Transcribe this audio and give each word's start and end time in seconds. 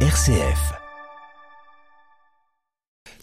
RCF. 0.00 0.85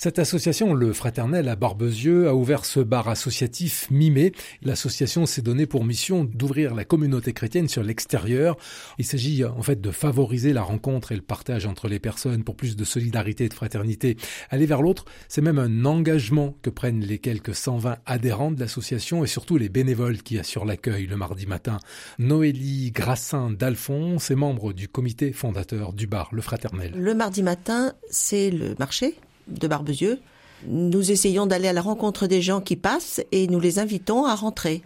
Cette 0.03 0.19
association, 0.19 0.73
le 0.73 0.91
Fraternel 0.91 1.47
à 1.47 1.55
Barbezieux, 1.55 2.27
a 2.27 2.35
ouvert 2.35 2.65
ce 2.65 2.81
bar 2.81 3.07
associatif 3.07 3.89
mi-mai. 3.89 4.33
L'association 4.61 5.25
s'est 5.25 5.41
donnée 5.41 5.65
pour 5.65 5.85
mission 5.85 6.25
d'ouvrir 6.25 6.75
la 6.75 6.83
communauté 6.83 7.31
chrétienne 7.31 7.69
sur 7.69 7.83
l'extérieur. 7.83 8.57
Il 8.97 9.05
s'agit 9.05 9.45
en 9.45 9.61
fait 9.61 9.79
de 9.79 9.91
favoriser 9.91 10.51
la 10.51 10.61
rencontre 10.61 11.13
et 11.13 11.15
le 11.15 11.21
partage 11.21 11.65
entre 11.65 11.87
les 11.87 11.99
personnes 11.99 12.43
pour 12.43 12.57
plus 12.57 12.75
de 12.75 12.83
solidarité 12.83 13.45
et 13.45 13.47
de 13.47 13.53
fraternité. 13.53 14.17
Aller 14.49 14.65
vers 14.65 14.81
l'autre, 14.81 15.05
c'est 15.29 15.39
même 15.39 15.57
un 15.57 15.85
engagement 15.85 16.57
que 16.61 16.69
prennent 16.69 16.99
les 16.99 17.19
quelques 17.19 17.55
120 17.55 17.99
adhérents 18.05 18.51
de 18.51 18.59
l'association 18.59 19.23
et 19.23 19.27
surtout 19.27 19.57
les 19.57 19.69
bénévoles 19.69 20.21
qui 20.21 20.37
assurent 20.37 20.65
l'accueil 20.65 21.07
le 21.07 21.15
mardi 21.15 21.45
matin. 21.45 21.79
Noélie 22.19 22.91
Grassin 22.91 23.51
d'Alphonse 23.51 24.31
est 24.31 24.35
membre 24.35 24.73
du 24.73 24.89
comité 24.89 25.31
fondateur 25.31 25.93
du 25.93 26.07
bar 26.07 26.27
Le 26.33 26.41
Fraternel. 26.41 26.91
Le 26.93 27.15
mardi 27.15 27.41
matin, 27.41 27.93
c'est 28.09 28.51
le 28.51 28.75
marché 28.77 29.15
de 29.47 29.67
Barbezieux. 29.67 30.19
Nous 30.65 31.11
essayons 31.11 31.45
d'aller 31.45 31.67
à 31.67 31.73
la 31.73 31.81
rencontre 31.81 32.27
des 32.27 32.41
gens 32.41 32.61
qui 32.61 32.75
passent 32.75 33.21
et 33.31 33.47
nous 33.47 33.59
les 33.59 33.79
invitons 33.79 34.25
à 34.25 34.35
rentrer. 34.35 34.81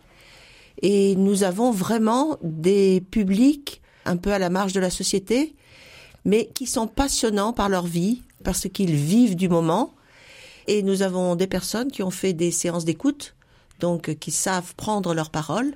Et 0.81 1.16
nous 1.16 1.43
avons 1.43 1.71
vraiment 1.71 2.38
des 2.41 3.02
publics 3.02 3.81
un 4.05 4.17
peu 4.17 4.31
à 4.31 4.39
la 4.39 4.49
marge 4.49 4.73
de 4.73 4.80
la 4.80 4.89
société, 4.89 5.55
mais 6.25 6.49
qui 6.53 6.66
sont 6.66 6.88
passionnants 6.88 7.53
par 7.53 7.70
leur 7.70 7.85
vie, 7.85 8.21
parce 8.43 8.67
qu'ils 8.70 8.95
vivent 8.95 9.35
du 9.35 9.49
moment. 9.49 9.93
Et 10.67 10.83
nous 10.83 11.02
avons 11.02 11.35
des 11.35 11.47
personnes 11.47 11.91
qui 11.91 12.03
ont 12.03 12.11
fait 12.11 12.33
des 12.33 12.52
séances 12.52 12.85
d'écoute, 12.85 13.35
donc 13.80 14.16
qui 14.16 14.31
savent 14.31 14.75
prendre 14.75 15.13
leur 15.13 15.30
parole, 15.30 15.73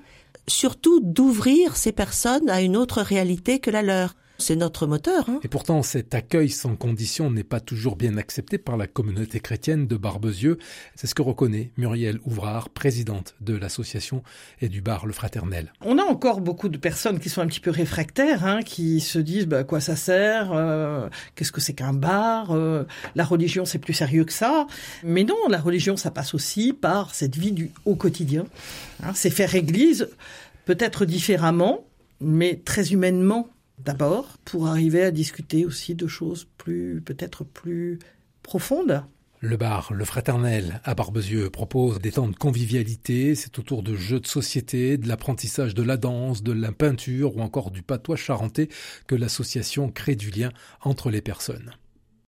surtout 0.48 0.99
d'ouvrir 1.02 1.77
ces 1.77 1.91
personnes 1.91 2.49
à 2.49 2.62
une 2.62 2.77
autre 2.77 3.02
réalité 3.02 3.59
que 3.59 3.71
la 3.71 3.82
leur. 3.82 4.16
C'est 4.41 4.55
notre 4.55 4.88
moteur. 4.88 5.30
Hein. 5.30 5.40
Et 5.44 5.48
pourtant, 5.48 5.84
cet 5.84 6.16
accueil 6.16 6.49
sans 6.49 6.76
condition 6.76 7.30
n'est 7.30 7.44
pas 7.44 7.59
toujours 7.59 7.95
bien 7.95 8.18
accepté 8.18 8.57
par 8.57 8.76
la 8.76 8.88
communauté 8.88 9.40
chrétienne 9.40 9.85
de 9.85 9.96
Barbezieux. 9.98 10.57
C'est 10.96 11.05
ce 11.05 11.13
que 11.13 11.21
reconnaît 11.21 11.70
Muriel 11.77 12.20
Ouvrard, 12.26 12.70
présidente 12.70 13.35
de 13.40 13.55
l'association 13.55 14.24
et 14.60 14.68
du 14.68 14.82
bar 14.82 15.05
Le 15.05 15.13
Fraternel. 15.13 15.71
On 15.82 15.99
a 15.99 16.04
encore 16.04 16.41
beaucoup 16.41 16.70
de 16.70 16.77
personnes 16.80 17.20
qui 17.20 17.30
sont 17.30 17.41
un 17.41 17.48
petit 17.48 17.60
peu 17.60 17.70
réfractaires, 17.70 18.43
hein, 18.43 18.63
qui 18.63 18.99
se 18.99 19.20
disent 19.20 19.46
bah, 19.46 19.60
à 19.60 19.63
quoi 19.63 19.80
ça 19.80 19.96
sert, 19.96 20.52
euh, 20.54 21.08
qu'est-ce 21.35 21.52
que 21.52 21.62
c'est 21.62 21.74
qu'un 21.74 21.93
bar, 21.93 22.49
euh, 22.49 22.84
la 23.13 23.24
religion 23.24 23.63
c'est 23.63 23.77
plus 23.77 23.93
sérieux 23.93 24.26
que 24.26 24.34
ça. 24.34 24.65
Mais 25.04 25.24
non, 25.24 25.37
la 25.49 25.60
religion 25.60 25.98
ça 25.98 26.10
passe 26.10 26.34
aussi 26.34 26.74
par 26.74 27.13
cette 27.13 27.37
vie 27.37 27.52
du 27.52 27.70
au 27.85 27.96
quotidien. 27.96 28.46
Hein, 29.04 29.12
c'est 29.13 29.30
faire 29.30 29.54
église, 29.54 30.10
peut-être 30.65 31.05
différemment, 31.05 31.85
mais 32.20 32.60
très 32.65 32.91
humainement 32.91 33.48
d'abord, 33.84 34.37
pour 34.46 34.68
arriver 34.68 35.04
à 35.04 35.12
discuter 35.12 35.65
aussi 35.65 35.96
de 35.96 36.07
choses 36.07 36.48
plus, 36.57 37.01
peut-être 37.01 37.43
plus 37.43 37.99
profondes. 38.43 39.04
Le 39.43 39.57
bar, 39.57 39.91
le 39.91 40.05
fraternel 40.05 40.82
à 40.84 40.93
Barbezieux 40.93 41.49
propose 41.49 41.99
des 41.99 42.12
temps 42.12 42.27
de 42.27 42.35
convivialité. 42.35 43.34
C'est 43.34 43.57
autour 43.57 43.82
de 43.82 43.96
jeux 43.96 44.20
de 44.20 44.27
société, 44.27 44.98
de 44.98 45.07
l'apprentissage 45.07 45.74
de 45.74 45.82
la 45.82 45.98
danse, 45.98 46.43
de 46.43 46.52
la 46.52 46.71
peinture 46.71 47.35
ou 47.35 47.41
encore 47.41 47.71
du 47.71 47.82
patois 47.82 48.18
charentais 48.18 48.70
que 49.07 49.15
l'association 49.15 49.90
crée 49.90 50.15
du 50.15 50.29
lien 50.29 50.52
entre 50.82 51.09
les 51.09 51.21
personnes. 51.21 51.71